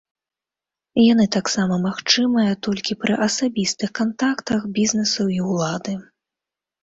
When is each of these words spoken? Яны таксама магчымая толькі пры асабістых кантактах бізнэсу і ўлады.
Яны 1.13 1.25
таксама 1.35 1.75
магчымая 1.87 2.53
толькі 2.67 2.97
пры 3.03 3.13
асабістых 3.27 3.89
кантактах 4.01 4.65
бізнэсу 4.79 5.23
і 5.35 5.37
ўлады. 5.51 5.93